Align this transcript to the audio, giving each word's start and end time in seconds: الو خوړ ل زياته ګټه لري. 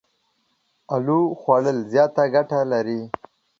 الو 0.93 1.19
خوړ 1.39 1.61
ل 1.77 1.79
زياته 1.91 2.23
ګټه 2.35 2.59
لري. 2.71 3.01